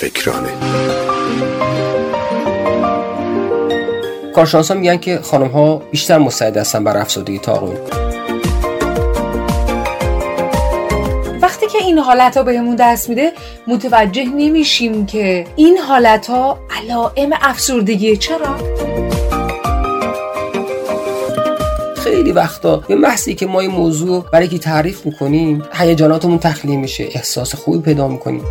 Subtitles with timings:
[0.00, 0.50] فکرانه.
[4.34, 7.76] کارشناسان میگن که خانم ها بیشتر مستعد هستن بر افسردگی تا آقایون.
[11.42, 13.32] وقتی که این حالت ها بهمون دست میده
[13.66, 18.16] متوجه نمیشیم که این حالت ها علائم افسردگی.
[18.16, 18.56] چرا؟
[21.96, 27.08] خیلی وقتا به محضی که ما این موضوع برای کی تعریف می‌کنیم هیجاناتمون تخلیه میشه
[27.14, 28.44] احساس خوبی پیدا می‌کنیم.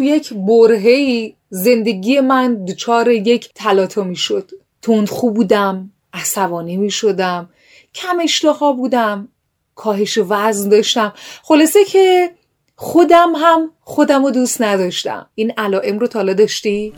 [0.00, 4.50] تو یک برهی زندگی من دچار یک تلاطمی شد.
[4.82, 7.50] تندخو بودم عصبانی می شدم
[7.94, 9.28] کم اشتها بودم
[9.74, 11.12] کاهش وزن داشتم.
[11.42, 12.30] خلاصه که
[12.76, 15.26] خودم هم خودم رو دوست نداشتم.
[15.34, 16.92] این علائم رو تالا داشتی؟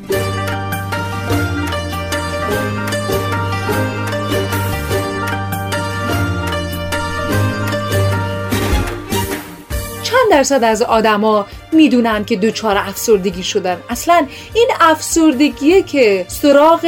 [10.32, 13.76] درصد از آدما می‌دونن که دچار افسردگی شدن.
[13.88, 16.84] اصلا این افسردگیه که سراغ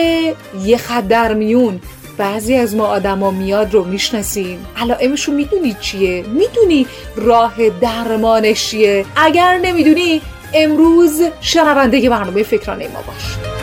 [0.65, 1.81] یه خط در میون
[2.19, 4.67] بعضی از ما آدما میاد رو می‌شناسیم.
[4.77, 6.87] علائمش رو می‌دونی چیه؟ می‌دونی
[7.17, 10.21] راه درمانش چیه؟ اگر نمی‌دونی
[10.55, 13.54] امروز شنونده برنامه فکرانه ما باش.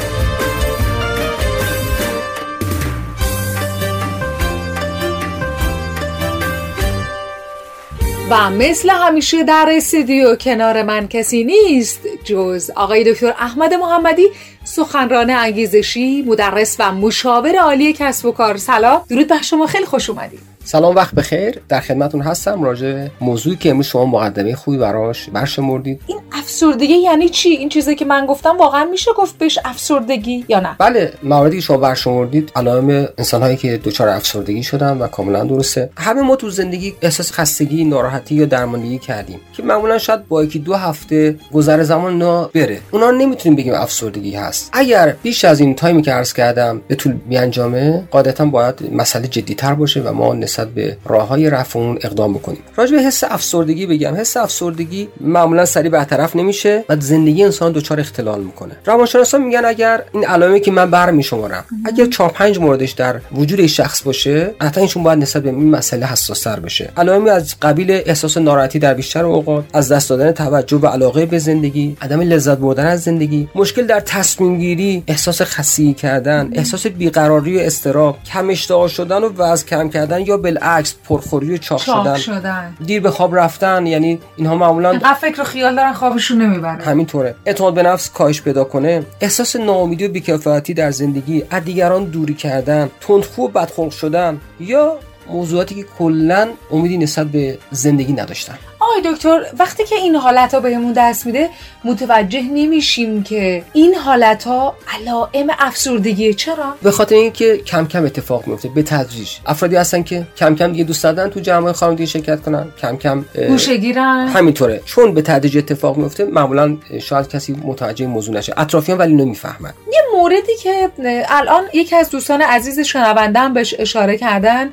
[8.31, 14.27] و مثل همیشه در استودیو کنار من کسی نیست جز آقای دکتر احمد محمدی
[14.63, 18.57] سخنران انگیزشی مدرس و مشاور عالی کسب و کار.
[18.57, 19.01] سلام.
[19.09, 19.67] درود بر شما.
[19.67, 20.50] خیلی خوش اومدید.
[20.63, 21.61] سلام وقت بخیر.
[21.69, 26.01] در خدمتون هستم راجع موضوعی که امروز شما مقدمه خوبی براش برشمردید.
[26.07, 30.59] این افسردگی یعنی چی؟ این چیزی که من گفتم واقعا میشه گفت بهش افسردگی یا
[30.59, 35.89] نه؟ بله مواردی که شما برشمردید علائم انسانهایی که دچار افسردگی شدن و کاملا درسته.
[35.97, 40.59] همه ما تو زندگی احساس خستگی ناراحتی یا درماندگی کردیم که معمولا شاید با یکی
[40.59, 42.79] دو هفته گذر زمان نا بره.
[42.91, 44.69] اونا نمی‌تونیم بگیم افسردگی هست.
[44.73, 49.73] اگر بیش از این تایمی که عرض کردم به طول بیانجامه قاعدتا باید مسئله جدیتر
[49.73, 52.59] باشه و ما نسبت به راه های رفع اون اقدام بکنیم.
[52.75, 54.15] راجع به حس افسردگی بگم.
[54.15, 58.77] حس افسردگی معمولا سریع برطرف نمیشه و زندگی انسان دچار اختلال می‌کنه.
[58.85, 64.01] روانشناسان میگن اگر این علائمی که من برمیشمارم اگر 4 5 موردش در وجود شخص
[64.03, 66.89] باشه حتما ایشون باید نسبت به این مسئله حساس‌تر بشه.
[66.97, 71.39] علائمی از قبیل احساس ناراحتی در بیشتر اوقات از دست دادن توجه و علاقه به
[71.39, 77.57] زندگی عدم لذت بردن از زندگی مشکل در تصمیم گیری احساس خستگی کردن احساس بیقراری
[77.57, 82.17] و استراب کم اشتها شدن و وزن کم کردن یا بالعکس پرخوری و چاق, شدن.
[82.17, 82.75] شدن.
[82.85, 87.35] دیر به خواب رفتن یعنی اینها معمولا اینقدر فکر و خیال دارن خوابشون نمی‌برن همینطوره.
[87.45, 89.05] اعتماد به نفس کاهش پیدا کنه.
[89.21, 94.97] احساس ناامیدی و بیکفایتی در زندگی از دیگران دوری کردن تندخو و بدخلق شدن یا
[95.29, 98.57] موضوعاتی که کلا امیدی نسبت به زندگی نداشتن.
[98.81, 101.49] آقای دکتر وقتی که این حالت ها بهمون دست میده
[101.83, 108.47] متوجه نمیشیم که این حالت ها علائم افسردگی چرا؟ به خاطر اینکه کم کم اتفاق
[108.47, 109.29] میفته به تدریج.
[109.45, 113.25] افرادی هستن که کم کم دیگه دوست دارن تو جمع خانوادگی شرکت کنن کم کم
[113.47, 114.81] گوشه گیرن همینطوره.
[114.85, 118.53] چون به تدریج اتفاق میفته معمولا شاید کسی متوجه موضوع نشه.
[118.57, 120.89] اطرافیان ولی نمی‌فهمن یه موردی که
[121.29, 124.69] الان یکی از دوستان عزیز شنوندم بهش اشاره کردن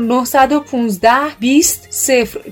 [0.00, 1.88] 0915 20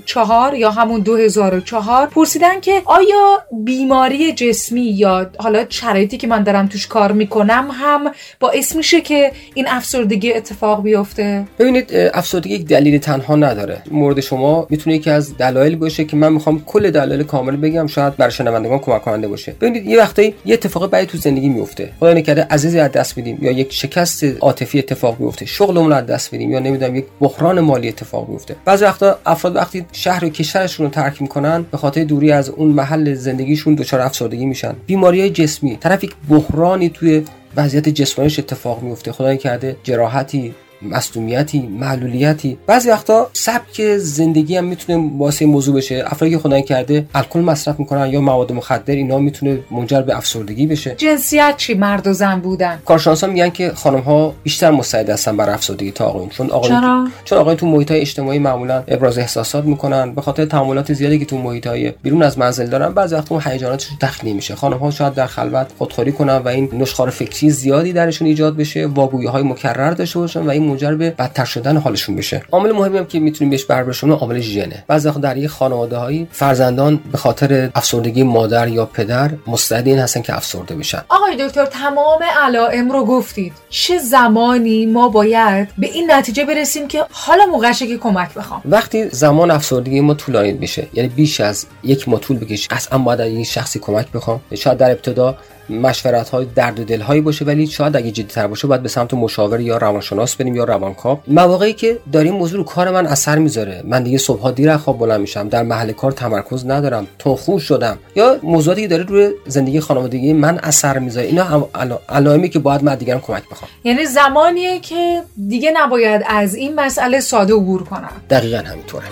[0.05, 6.67] 04 یا همون 2004 پرسیدن که آیا بیماری جسمی یا حالا شرایطی که من دارم
[6.67, 12.97] توش کار می‌کنم هم باعث میشه که این افسردگی اتفاق بیفته؟ ببینید افسردگی یک دلیل
[12.97, 13.81] تنها نداره.
[13.91, 18.17] مورد شما می‌تونه یکی از دلایل باشه که من می‌خوام کل دلایل کامل بگم شاید
[18.17, 19.55] برای شنوندگان کمک کننده باشه.
[19.61, 23.37] ببینید یه وقتایی یه اتفاق بعدی تو زندگی میفته خدا نکرده عزیزی از دست میدیم
[23.41, 27.87] یا یک شکست عاطفی اتفاق بیفته شغلمون از دست میدیم یا نمی‌دونم یک بحران مالی
[27.87, 28.55] اتفاق بیفته.
[28.65, 33.13] بعضی وقتا افراد وقتی شهر و کشورشون ترک می‌کنن به خاطر دوری از اون محل
[33.13, 34.75] زندگیشون دچار افسردگی میشن.
[34.85, 37.23] بیماری های جسمی طرف یک بحرانی توی
[37.55, 42.57] وضعیت جسمانیش اتفاق میفته خدای کرده جراحتی مصدومیتی معلولیتی.
[42.67, 46.03] بعضی وقتا سبک زندگی هم می‌تونه واسه موضوع بشه.
[46.07, 50.67] افرادی که خدای کرده الکل مصرف می‌کنن یا مواد مخدر اینا می‌تونه منجر به افسردگی
[50.67, 50.95] بشه.
[50.97, 52.79] جنسیت چی؟ مرد و زن بودن.
[52.85, 56.29] کارشناسا میگن که خانم ها بیشتر مستعد هستن بر افسردگی تا آقایون.
[56.29, 60.11] چون آقایون چرا؟ چون آقایون تو محیط های اجتماعی معمولا ابراز احساسات می‌کنن.
[60.15, 63.43] به خاطر تعاملات زیادی که تو محیط های بیرون از منزل دارن بعضی وقتا اون
[63.45, 64.55] هیجاناتشون تخلیه میشه.
[64.55, 68.85] خانم ها شاید در خلوت خودخوری کنن و این نشخوار فکری زیادی درشون ایجاد بشه
[68.85, 72.43] واگویی های مکرر داشته باشن و این منجر به بدتر شدن حالشون بشه.
[72.51, 74.83] عامل مهمی هم که می‌تونیم بهش بر برسونیم عامل ژنه.
[74.87, 79.99] بعضی وقت در یه خانواده هایی فرزندان به خاطر افسردگی مادر یا پدر مستعد این
[79.99, 81.01] هستن که افسرده بشن.
[81.09, 83.53] آقای دکتر تمام علائم رو گفتید.
[83.69, 89.09] چه زمانی ما باید به این نتیجه برسیم که حالا موقعشه که کمک بخوام؟ وقتی
[89.09, 93.43] زمان افسردگی ما طولانی بشه یعنی بیش از یک ما طول بکشه قطعا باید این
[93.43, 94.41] شخصی کمک بخوام.
[94.55, 95.37] شاید در ابتدا
[95.71, 98.89] مشورت های درد و دل هایی باشه ولی شاید اگه جدی تر باشه باید به
[98.89, 101.19] سمت مشاور یا روانشناس بریم یا روانکاو.
[101.27, 103.83] مواقعی که داریم موضوع رو کار من اثر می‌ذاره.
[103.85, 107.97] من دیگه صبح دیر خواب بلند میشم در محل کار تمرکز ندارم تنخو شدم.
[108.15, 111.27] یا موضوعاتی که داره روی زندگی خانوادگی من اثر می‌ذاره.
[111.27, 111.69] اینا
[112.09, 113.71] علائمی که باید من دیگران کمک بخوام.
[113.83, 118.11] یعنی زمانیه که دیگه نباید از این مسئله ساده عبور کنم.
[118.29, 119.05] دقیقا همینطوره.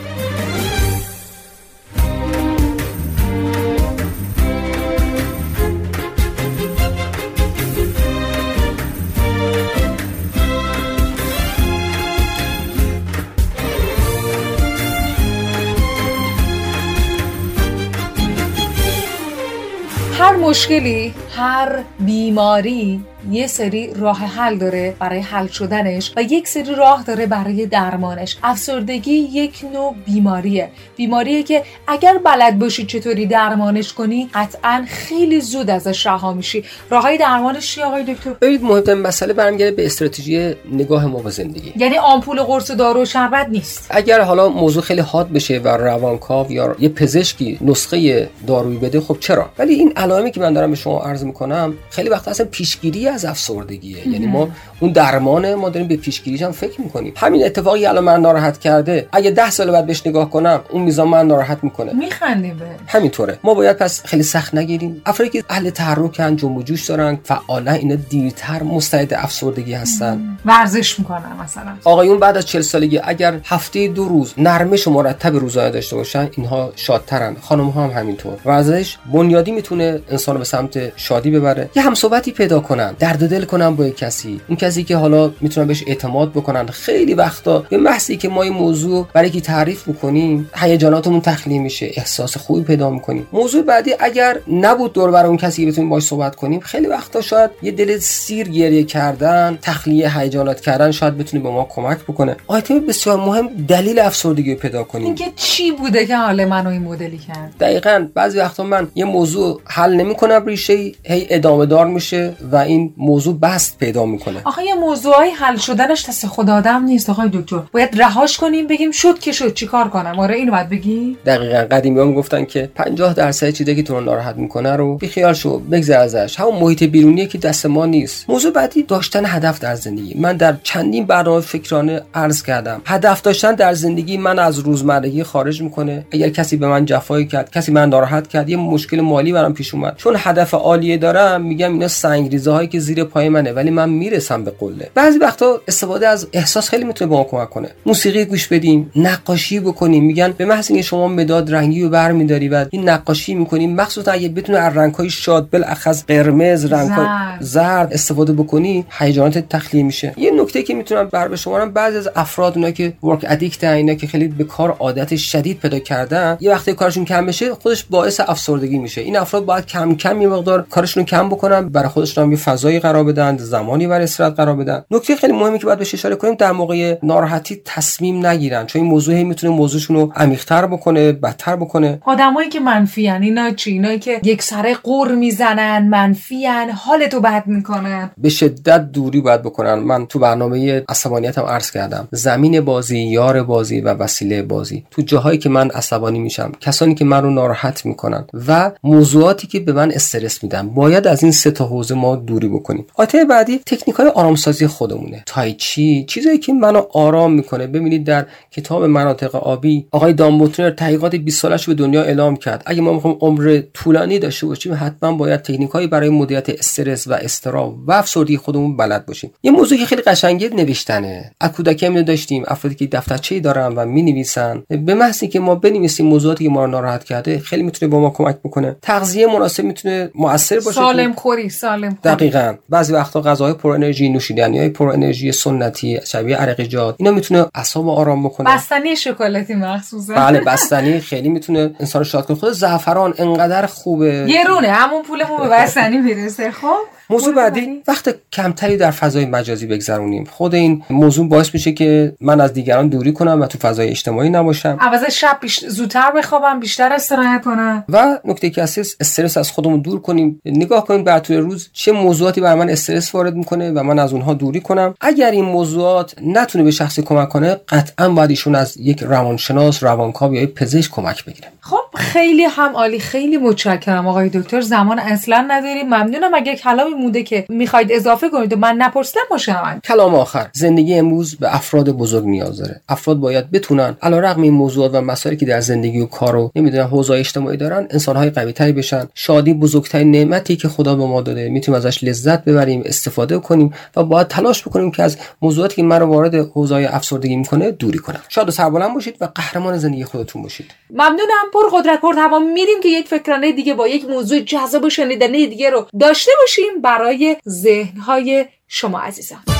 [20.41, 23.01] مشکلی؟ هر بیماری
[23.31, 28.37] یه سری راه حل داره برای حل شدنش و یک سری راه داره برای درمانش.
[28.43, 30.69] افسردگی یک نوع بیماریه.
[30.95, 36.63] بیماریه که اگر بلد باشی چطوری درمانش کنی قطعا خیلی زود ازش رها میشی.
[36.89, 41.73] راههای درمانش چی آقای دکتر؟ ببینید مهمترین مسئله برمیگرده به استراتژی نگاه ما به زندگی.
[41.75, 43.87] یعنی آمپول قرص دارو و شربت نیست.
[43.89, 49.17] اگر حالا موضوع خیلی حاد بشه و روانکاو یا یه پزشکی نسخه دارویی بده خب
[49.19, 53.07] چرا؟ ولی این علائمی که من دارم به شما عرض می‌کنم خیلی وقت اصلا پیشگیری
[53.07, 54.07] از افسردگیه.
[54.07, 54.49] یعنی ما
[54.79, 57.13] اون درمان ما داریم به پیشگیریش هم فکر می‌کنیم.
[57.17, 61.07] همین اتفاقی الان من ناراحت کرده اگه ده سال بعد بهش نگاه کنم اون میزان
[61.07, 61.93] من ناراحت می‌کنه.
[61.93, 63.39] میخندیم به همینطوره.
[63.43, 65.01] ما باید پس خیلی سخت نگیریم.
[65.05, 70.37] افرادی که اهل تحرکن جنب و جوش دارن فعالا اینا دیرتر مستعد افسردگی هستن.
[70.45, 71.71] ورزش می‌کنن مثلا.
[71.83, 76.29] آقایون بعد از 40 سالگی اگر هفته دو روز نرمش و مرتب روزانه داشته باشن
[76.37, 77.35] اینها شادترن.
[77.41, 78.33] خانم ها هم همینطور.
[78.45, 81.69] ورزش بنیادی می‌تونه انسان به سمت شادی ببره.
[81.75, 82.95] یه همصحبتی پیدا کنن.
[82.99, 84.41] درد دل کنن با کسی.
[84.47, 86.65] اون کسی که حالا می‌تونن بهش اعتماد بکنن.
[86.65, 91.91] خیلی وقتا به محضی که ما این موضوع برای کی تعریف می‌کنیم هیجاناتمون تخلیه میشه
[91.93, 93.27] احساس خوبی پیدا می‌کنیم.
[93.33, 97.21] موضوع بعدی اگر نبود دور بر اون کسی که بتونیم باش صحبت کنیم خیلی وقتا
[97.21, 102.35] شاید یه دل سیر گریه کردن تخلیه هیجانات کردن شاید بتونه به ما کمک بکنه.
[102.47, 105.05] آیتم بسیار مهم دلیل افسردگی پیدا کنیم.
[105.05, 109.61] اینکه چی بوده که حال منو این مدلی کرد دقیقا بعضی وقتا من یه موضوع
[109.65, 114.41] حل نمی‌کنم ریشه هی ادامه دار میشه و این موضوع بست پیدا می‌کنه.
[114.43, 117.59] آخه یه موضوعی حل شدنش دست خدا آدم نیست آقای دکتر.
[117.71, 121.17] باید رهاش کنیم بگیم شد که شد چیکار کنم؟ آره اینو باید بگی.
[121.25, 125.59] دقیقا قدیمیان گفتن که 50 درصد چیزی که تو رو ناراحت می‌کنه رو بیخیال شو
[125.59, 126.39] بگذر ازش.
[126.39, 128.29] همون محیط بیرونیه که دست ما نیست.
[128.29, 130.13] موضوع بعدی داشتن هدف در زندگی.
[130.17, 132.81] من در چندین برنامه فکرانه عرض کردم.
[132.85, 136.05] هدف داشتن در زندگی من از روزمرگی خارج می‌کنه.
[136.11, 139.73] اگر کسی به من جفایی کرد کسی من ناراحت کرد یه مشکل مالی برام پیش
[139.73, 139.95] اومد.
[139.97, 144.43] چون هدف عالیه دارم میگم اینا سنگریزه هایی که زیر پای منه ولی من می‌رسم
[144.43, 144.89] به قله.
[144.95, 147.69] بعضی وقتا استفاده از احساس خیلی می‌تونه به ما کمک کنه.
[147.85, 150.03] موسیقی گوش بدیم نقاشی بکنیم.
[150.05, 154.29] میگن به محض اینکه شما مداد رنگی رو برمیداری و این نقاشی می‌کنیم مخصوصا اگه
[154.29, 157.37] بتونه از رنگهای شاد بالاخص قرمز رنگ زرد.
[157.39, 160.13] زرد استفاده بکنی هیجانات تخلیه میشه.
[160.17, 163.93] یه نکته که می‌تونم بر به شما بعضی از افراد اونا که ورک ادیکت اینا
[163.93, 168.19] که خیلی به کار عادت شدید پیدا کردن یه وقتی کارشون کم بشه خودش باعث
[168.19, 169.01] افسردگی میشه.
[169.01, 172.37] این افراد باید کم کم یه مقدار کارشون رو کم بکنن برای خودشون هم یه
[172.69, 174.83] فضایی قرار بدن زمانی برای استراحت قرار بدن.
[174.91, 178.91] نکته خیلی مهمی که باید بهش اشاره کنیم در موقع ناراحتی تصمیم نگیرن چون این
[178.91, 181.99] موضوع می‌تونه موضوعشون رو عمیق‌تر بکنه بدتر بکنه.
[182.05, 188.11] آدمایی که منفیان اینا چی؟ اینایی که یک سره قور می‌زنن منفیان حالتو بد می‌کنن.
[188.17, 189.73] به شدت دوری باید بکنن.
[189.73, 192.07] من تو برنامه عصبانیتم عرض کردم.
[192.11, 194.83] زمین بازی یار بازی و وسیله بازی.
[194.91, 199.59] تو جاهایی که من عصبانی میشم کسانی که من رو ناراحت می‌کنن و موضوعاتی که
[199.59, 200.69] به من استرس میدن.
[200.69, 202.85] باید از این سه تا حوزه ما دوری بکنیم.
[202.95, 205.23] آیته بعدی تکنیک های آرامسازی خودمونه.
[205.25, 207.67] تایچی چیزایی که منو آرام می‌کنه.
[207.67, 212.63] ببینید در کتاب مناطق آبی آقای دامبوتنر تحقیقات 20 سالش به دنیا اعلام کرد.
[212.65, 217.13] اگه ما می‌خوایم عمر طولانی داشته باشیم حتما باید تکنیک هایی برای مدیریت استرس و
[217.13, 219.31] استراب و افسردگی خودمون بلد باشیم.
[219.43, 221.31] یه موضوعی که خیلی قشنگه نوشتنه.
[221.41, 222.43] از کودکی هم داشتیم.
[222.47, 226.65] افرادی که دفترچه دارن و می نویسن به محض که ما بنویسیم موضوعاتی که ما
[226.65, 228.75] رو ناراحت کرده خیلی می‌تونه با ما کمک بکنه.
[228.81, 232.15] تغذیه مناسب می‌تونه موثر باشه سالم خوری سالم خوری.
[232.15, 232.48] دقیقاً.
[232.69, 237.89] بعضی وقتا غذاهای پر انرژی نوشیدنی های پر انرژی سنتی شبیه عرقیجات اینا می‌تونه اعصاب
[237.89, 238.55] آرام بکنه.
[238.55, 242.37] بستنی شکلاتی مخصوصه بله بستنی خیلی می‌تونه انسان شاد کنه.
[242.37, 244.25] خود زعفران انقدر خوبه.
[244.29, 249.67] یه رونه همون پولمون به بستنی می‌رسه خب؟ موضوع بعدی وقت کمتری در فضای مجازی
[249.67, 250.23] بگذرونیم.
[250.31, 254.29] خود این موضوع باعث میشه که من از دیگران دوری کنم و تو فضای اجتماعی
[254.29, 254.77] نباشم.
[254.81, 255.65] عوض شب بیش...
[255.65, 257.83] زودتر بخوابم بیشتر استراحت کنم.
[257.89, 260.41] و نکته که اساس استرس از خودمون دور کنیم.
[260.45, 264.13] نگاه کنیم بر طول روز چه موضوعاتی بر من استرس وارد می‌کنه و من از
[264.13, 264.93] اونها دوری کنم.
[265.01, 270.35] اگر این موضوعات نتونه به شخصی کمک کنه قطعا باید ایشون از یک روانشناس روانکاو
[270.35, 271.47] یا پزشک کمک بگیره.
[271.61, 274.61] خب خیلی هم عالی خیلی متشکرم آقای دکتر.
[274.61, 275.85] زمان اصلا نداریم.
[275.85, 276.33] ممنونم.
[276.33, 280.47] اگر کلامی مونده که می‌خواید اضافه کنید و من نپرسیدم باشه کلام آخر.
[280.53, 282.81] زندگی امروز به افراد بزرگ نیاز داره.
[282.89, 286.83] افراد باید بتونن علیرغم این موضوعات و مسائلی که در زندگی و کار و نمی‌دونن
[286.83, 289.07] حوزه اجتماعی دارن انسانهای قوی تری بشن.
[289.13, 291.49] شادی بزرگترین نعمتی که خدا به ما داده.
[291.49, 296.07] می‌تونیم ازش لذت ببریم استفاده کنیم و باید تلاش بکنیم که از موضوعاتی که مرا
[296.07, 298.21] وارد حوزه افسردگی می‌کنه دوری کنم.
[298.29, 300.71] شاد و سربلند باشید و قهرمان زندگی خودتون باشید.
[300.89, 301.45] ممنونم.
[301.53, 305.47] پر قدرت پر توان میریم که یک فکرانه دیگه با یک موضوع جذاب و شنیدنی
[305.47, 306.81] دیگه رو داشته باشیم.
[306.89, 309.58] برای ذهنهای شما عزیزان.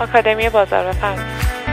[0.00, 1.63] آکادمی بازار بفرمایید